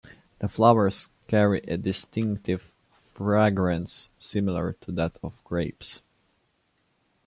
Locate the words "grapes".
5.43-6.01